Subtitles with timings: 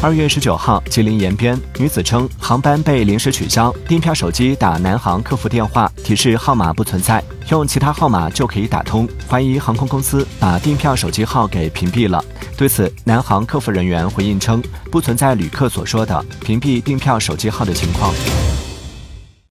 [0.00, 12.24] 二月十九号吉林延边女子称航班被临时取消订票手机打南航客服电话提示号码不存在用其他号码就可以打通怀疑航空公司把订票手机号给屏蔽了。
[12.56, 18.14] 对此南航客服人员回应称不存在旅客所说的屏蔽订票手机号的情况。